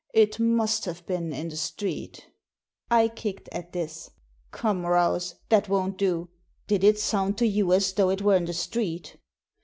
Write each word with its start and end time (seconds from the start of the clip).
It 0.15 0.39
must 0.39 0.85
have 0.85 1.05
been 1.05 1.31
in 1.31 1.49
the 1.49 1.55
street" 1.55 2.25
I 2.89 3.07
kicked 3.07 3.49
at 3.51 3.71
this. 3.71 4.09
Come, 4.49 4.83
Rouse, 4.83 5.35
that 5.49 5.69
won't 5.69 5.99
do. 5.99 6.27
Did 6.65 6.83
it 6.83 6.97
sound 6.97 7.37
to 7.37 7.45
you 7.45 7.71
as 7.71 7.93
though 7.93 8.09
it 8.09 8.23
were 8.23 8.37
in 8.37 8.45
the 8.45 8.53
street?" 8.53 9.17